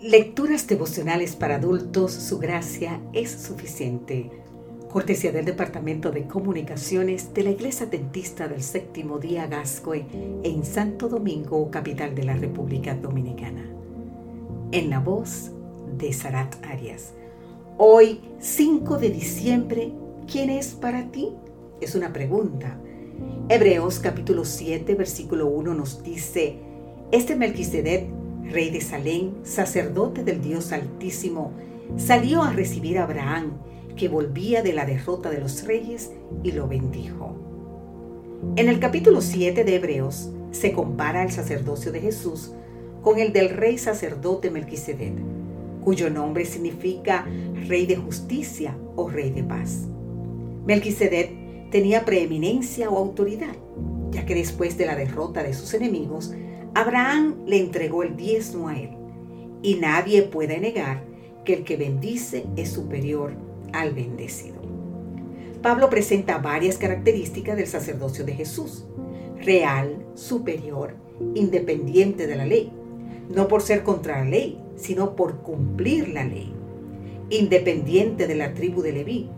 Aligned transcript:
Lecturas 0.00 0.68
devocionales 0.68 1.34
para 1.34 1.56
adultos, 1.56 2.12
su 2.12 2.38
gracia 2.38 3.00
es 3.12 3.32
suficiente. 3.32 4.30
Cortesía 4.92 5.32
del 5.32 5.44
Departamento 5.44 6.12
de 6.12 6.28
Comunicaciones 6.28 7.34
de 7.34 7.42
la 7.42 7.50
Iglesia 7.50 7.86
Dentista 7.86 8.46
del 8.46 8.62
Séptimo 8.62 9.18
Día 9.18 9.48
Gascoe 9.48 10.06
en 10.44 10.64
Santo 10.64 11.08
Domingo, 11.08 11.68
capital 11.72 12.14
de 12.14 12.22
la 12.22 12.36
República 12.36 12.94
Dominicana. 12.94 13.68
En 14.70 14.88
la 14.88 15.00
voz 15.00 15.50
de 15.96 16.12
Sarat 16.12 16.64
Arias. 16.64 17.14
Hoy, 17.76 18.20
5 18.38 18.98
de 18.98 19.10
diciembre, 19.10 19.92
¿quién 20.30 20.48
es 20.48 20.74
para 20.74 21.10
ti? 21.10 21.32
Es 21.80 21.96
una 21.96 22.12
pregunta. 22.12 22.78
Hebreos 23.48 23.98
capítulo 23.98 24.44
7, 24.44 24.94
versículo 24.94 25.48
1 25.48 25.74
nos 25.74 26.04
dice, 26.04 26.60
este 27.10 27.34
Melquisedec 27.34 28.17
rey 28.50 28.70
de 28.70 28.80
Salem, 28.80 29.32
sacerdote 29.44 30.24
del 30.24 30.40
Dios 30.40 30.72
Altísimo, 30.72 31.52
salió 31.96 32.42
a 32.42 32.52
recibir 32.52 32.98
a 32.98 33.04
Abraham, 33.04 33.52
que 33.96 34.08
volvía 34.08 34.62
de 34.62 34.72
la 34.72 34.86
derrota 34.86 35.30
de 35.30 35.40
los 35.40 35.66
reyes, 35.66 36.12
y 36.42 36.52
lo 36.52 36.68
bendijo. 36.68 37.36
En 38.56 38.68
el 38.68 38.78
capítulo 38.78 39.20
7 39.20 39.64
de 39.64 39.74
Hebreos 39.74 40.30
se 40.52 40.72
compara 40.72 41.22
el 41.22 41.32
sacerdocio 41.32 41.92
de 41.92 42.00
Jesús 42.00 42.52
con 43.02 43.18
el 43.18 43.32
del 43.32 43.50
rey 43.50 43.78
sacerdote 43.78 44.50
Melquisedec, 44.50 45.14
cuyo 45.82 46.10
nombre 46.10 46.44
significa 46.44 47.26
rey 47.66 47.86
de 47.86 47.96
justicia 47.96 48.76
o 48.96 49.08
rey 49.08 49.30
de 49.30 49.42
paz. 49.42 49.86
Melquisedec 50.66 51.70
tenía 51.70 52.04
preeminencia 52.04 52.90
o 52.90 52.98
autoridad, 52.98 53.54
ya 54.10 54.24
que 54.24 54.34
después 54.34 54.78
de 54.78 54.86
la 54.86 54.96
derrota 54.96 55.42
de 55.42 55.54
sus 55.54 55.74
enemigos, 55.74 56.32
Abraham 56.74 57.36
le 57.46 57.58
entregó 57.58 58.02
el 58.02 58.16
diezmo 58.16 58.68
a 58.68 58.78
él, 58.78 58.90
y 59.62 59.74
nadie 59.76 60.22
puede 60.22 60.58
negar 60.60 61.02
que 61.44 61.54
el 61.54 61.64
que 61.64 61.76
bendice 61.76 62.44
es 62.56 62.70
superior 62.70 63.32
al 63.72 63.92
bendecido. 63.92 64.56
Pablo 65.62 65.90
presenta 65.90 66.38
varias 66.38 66.78
características 66.78 67.56
del 67.56 67.66
sacerdocio 67.66 68.24
de 68.24 68.34
Jesús, 68.34 68.84
real, 69.42 70.06
superior, 70.14 70.94
independiente 71.34 72.26
de 72.26 72.36
la 72.36 72.46
ley, 72.46 72.70
no 73.34 73.48
por 73.48 73.62
ser 73.62 73.82
contra 73.82 74.22
la 74.22 74.30
ley, 74.30 74.60
sino 74.76 75.16
por 75.16 75.38
cumplir 75.38 76.08
la 76.08 76.24
ley, 76.24 76.52
independiente 77.30 78.26
de 78.26 78.34
la 78.36 78.54
tribu 78.54 78.82
de 78.82 78.92
Leví. 78.92 79.28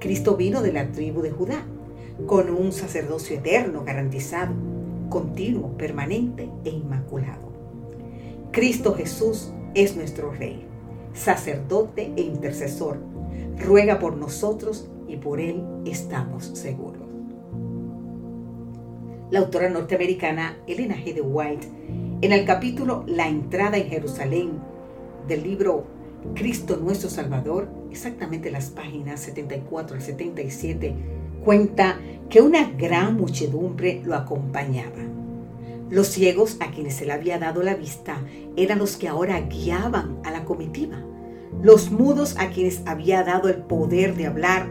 Cristo 0.00 0.36
vino 0.36 0.62
de 0.62 0.72
la 0.72 0.90
tribu 0.90 1.22
de 1.22 1.30
Judá, 1.30 1.64
con 2.26 2.50
un 2.50 2.72
sacerdocio 2.72 3.36
eterno 3.36 3.84
garantizado 3.84 4.52
continuo, 5.10 5.76
permanente 5.76 6.48
e 6.64 6.70
inmaculado. 6.70 7.50
Cristo 8.52 8.94
Jesús 8.94 9.52
es 9.74 9.94
nuestro 9.96 10.32
Rey, 10.32 10.64
sacerdote 11.12 12.12
e 12.16 12.22
intercesor. 12.22 12.98
Ruega 13.58 13.98
por 13.98 14.16
nosotros 14.16 14.88
y 15.06 15.16
por 15.16 15.40
Él 15.40 15.62
estamos 15.84 16.44
seguros. 16.54 17.02
La 19.30 19.40
autora 19.40 19.68
norteamericana 19.68 20.56
Elena 20.66 20.96
G. 20.96 21.14
de 21.14 21.20
White, 21.20 21.68
en 22.22 22.32
el 22.32 22.44
capítulo 22.44 23.04
La 23.06 23.28
entrada 23.28 23.76
en 23.76 23.88
Jerusalén 23.88 24.58
del 25.28 25.42
libro 25.42 25.84
Cristo 26.34 26.76
nuestro 26.76 27.08
Salvador, 27.08 27.68
exactamente 27.90 28.50
las 28.50 28.70
páginas 28.70 29.20
74 29.20 29.96
al 29.96 30.02
77, 30.02 30.94
cuenta 31.44 31.98
que 32.28 32.40
una 32.40 32.70
gran 32.70 33.16
muchedumbre 33.16 34.02
lo 34.04 34.14
acompañaba. 34.14 34.98
Los 35.90 36.08
ciegos 36.08 36.56
a 36.60 36.70
quienes 36.70 36.94
se 36.94 37.06
le 37.06 37.12
había 37.12 37.38
dado 37.38 37.62
la 37.62 37.74
vista 37.74 38.22
eran 38.56 38.78
los 38.78 38.96
que 38.96 39.08
ahora 39.08 39.40
guiaban 39.40 40.20
a 40.24 40.30
la 40.30 40.44
comitiva. 40.44 41.02
Los 41.62 41.90
mudos 41.90 42.36
a 42.38 42.50
quienes 42.50 42.82
había 42.86 43.24
dado 43.24 43.48
el 43.48 43.56
poder 43.56 44.14
de 44.14 44.26
hablar 44.26 44.68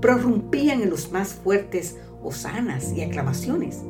prorrumpían 0.00 0.82
en 0.82 0.90
los 0.90 1.12
más 1.12 1.34
fuertes 1.34 1.98
hosanas 2.22 2.92
y 2.92 3.02
aclamaciones. 3.02 3.82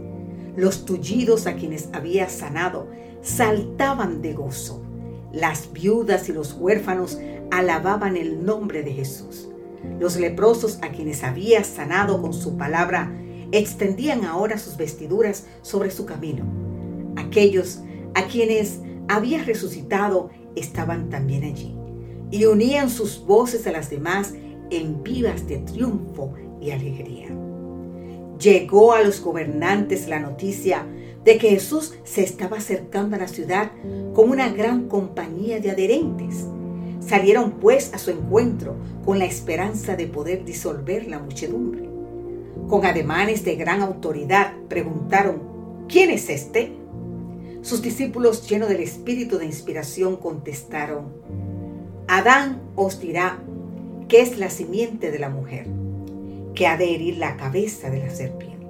Los 0.54 0.84
tullidos 0.84 1.46
a 1.46 1.54
quienes 1.54 1.88
había 1.92 2.28
sanado 2.28 2.88
saltaban 3.22 4.20
de 4.20 4.34
gozo. 4.34 4.82
Las 5.32 5.72
viudas 5.72 6.28
y 6.28 6.32
los 6.32 6.52
huérfanos 6.52 7.18
alababan 7.50 8.16
el 8.16 8.44
nombre 8.44 8.82
de 8.82 8.92
Jesús. 8.92 9.48
Los 9.98 10.16
leprosos 10.16 10.78
a 10.82 10.90
quienes 10.90 11.22
había 11.22 11.64
sanado 11.64 12.20
con 12.20 12.32
su 12.32 12.56
palabra 12.56 13.12
extendían 13.52 14.24
ahora 14.24 14.58
sus 14.58 14.76
vestiduras 14.76 15.46
sobre 15.62 15.90
su 15.90 16.06
camino. 16.06 16.44
Aquellos 17.16 17.80
a 18.14 18.26
quienes 18.26 18.80
había 19.08 19.42
resucitado 19.44 20.30
estaban 20.54 21.10
también 21.10 21.44
allí 21.44 21.76
y 22.30 22.44
unían 22.46 22.90
sus 22.90 23.24
voces 23.24 23.66
a 23.66 23.72
las 23.72 23.90
demás 23.90 24.34
en 24.70 25.02
vivas 25.02 25.46
de 25.46 25.58
triunfo 25.58 26.34
y 26.60 26.70
alegría. 26.70 27.28
Llegó 28.40 28.92
a 28.92 29.02
los 29.02 29.20
gobernantes 29.20 30.08
la 30.08 30.18
noticia 30.18 30.84
de 31.24 31.38
que 31.38 31.50
Jesús 31.50 31.94
se 32.04 32.22
estaba 32.22 32.58
acercando 32.58 33.16
a 33.16 33.20
la 33.20 33.28
ciudad 33.28 33.70
con 34.14 34.30
una 34.30 34.50
gran 34.50 34.88
compañía 34.88 35.60
de 35.60 35.70
adherentes 35.70 36.46
Salieron 37.06 37.52
pues 37.52 37.94
a 37.94 37.98
su 37.98 38.10
encuentro 38.10 38.74
con 39.04 39.20
la 39.20 39.26
esperanza 39.26 39.94
de 39.94 40.08
poder 40.08 40.44
disolver 40.44 41.06
la 41.06 41.20
muchedumbre. 41.20 41.88
Con 42.68 42.84
ademanes 42.84 43.44
de 43.44 43.54
gran 43.54 43.80
autoridad 43.80 44.54
preguntaron, 44.68 45.86
¿quién 45.88 46.10
es 46.10 46.28
este? 46.28 46.72
Sus 47.62 47.80
discípulos 47.80 48.48
llenos 48.48 48.68
del 48.68 48.80
espíritu 48.80 49.38
de 49.38 49.46
inspiración 49.46 50.16
contestaron, 50.16 51.12
Adán 52.08 52.60
os 52.74 53.00
dirá 53.00 53.38
que 54.08 54.20
es 54.20 54.38
la 54.38 54.50
simiente 54.50 55.12
de 55.12 55.18
la 55.20 55.28
mujer, 55.28 55.66
que 56.54 56.66
ha 56.66 56.76
de 56.76 56.92
herir 56.92 57.18
la 57.18 57.36
cabeza 57.36 57.88
de 57.88 57.98
la 57.98 58.10
serpiente. 58.10 58.66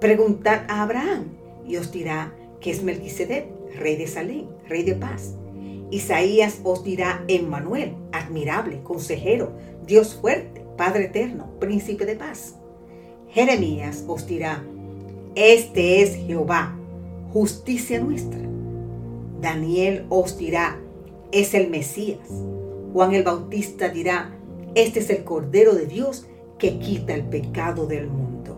Preguntad 0.00 0.62
a 0.68 0.82
Abraham 0.82 1.26
y 1.66 1.76
os 1.76 1.92
dirá 1.92 2.34
que 2.60 2.70
es 2.70 2.82
Melquisedec, 2.82 3.46
rey 3.78 3.96
de 3.96 4.06
Salem, 4.06 4.46
rey 4.68 4.84
de 4.84 4.94
paz. 4.94 5.34
Isaías 5.92 6.58
os 6.64 6.82
dirá 6.82 7.22
Emmanuel, 7.28 7.94
admirable, 8.12 8.82
consejero, 8.82 9.52
Dios 9.86 10.14
fuerte, 10.14 10.64
Padre 10.78 11.04
eterno, 11.04 11.50
príncipe 11.60 12.06
de 12.06 12.16
paz. 12.16 12.56
Jeremías 13.28 14.02
os 14.08 14.26
dirá, 14.26 14.64
este 15.34 16.00
es 16.00 16.16
Jehová, 16.16 16.78
justicia 17.30 18.00
nuestra. 18.00 18.40
Daniel 19.42 20.06
os 20.08 20.38
dirá, 20.38 20.80
es 21.30 21.52
el 21.52 21.68
Mesías. 21.68 22.26
Juan 22.94 23.12
el 23.12 23.22
Bautista 23.22 23.90
dirá, 23.90 24.34
este 24.74 25.00
es 25.00 25.10
el 25.10 25.24
Cordero 25.24 25.74
de 25.74 25.84
Dios 25.84 26.26
que 26.58 26.78
quita 26.78 27.14
el 27.14 27.24
pecado 27.24 27.86
del 27.86 28.06
mundo. 28.06 28.56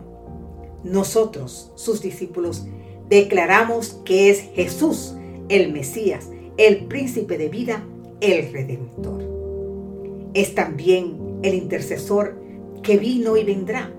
Nosotros, 0.84 1.72
sus 1.74 2.00
discípulos, 2.00 2.64
declaramos 3.08 4.00
que 4.04 4.30
es 4.30 4.40
Jesús, 4.54 5.16
el 5.48 5.72
Mesías, 5.72 6.28
el 6.56 6.86
príncipe 6.86 7.36
de 7.38 7.48
vida, 7.48 7.84
el 8.20 8.52
redentor. 8.52 9.22
Es 10.34 10.54
también 10.54 11.38
el 11.42 11.54
intercesor 11.54 12.36
que 12.82 12.98
vino 12.98 13.36
y 13.36 13.44
vendrá 13.44 13.92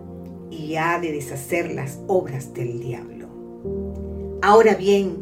y 0.50 0.76
ha 0.76 1.00
de 1.00 1.12
deshacer 1.12 1.72
las 1.72 2.00
obras 2.08 2.54
del 2.54 2.80
diablo. 2.80 3.28
Ahora 4.42 4.76
bien, 4.76 5.18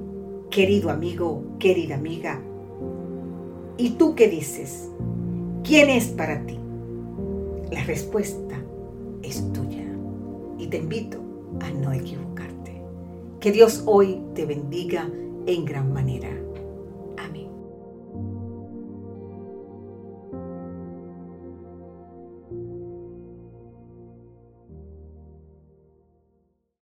querido 0.50 0.90
amigo, 0.90 1.44
querida 1.60 1.96
amiga, 1.96 2.40
¿y 3.78 3.92
tú 3.92 4.16
qué 4.16 4.28
dices? 4.28 4.90
¿Quién 5.64 5.90
es 5.90 6.08
para 6.08 6.46
ti? 6.46 6.60
La 7.72 7.84
respuesta 7.86 8.62
es 9.24 9.52
tuya 9.54 9.86
y 10.60 10.68
te 10.68 10.78
invito 10.78 11.18
a 11.62 11.72
no 11.72 11.92
equivocarte. 11.94 12.82
Que 13.40 13.52
Dios 13.52 13.84
hoy 13.86 14.22
te 14.36 14.46
bendiga 14.46 15.10
en 15.48 15.66
gran 15.66 15.92
manera. 15.92 16.30